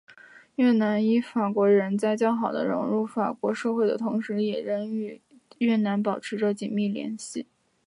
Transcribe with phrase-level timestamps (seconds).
[0.55, 5.21] 越南裔法国人在较好的融入法国社会的同时也仍与
[5.59, 7.45] 越南保持着紧密的联系。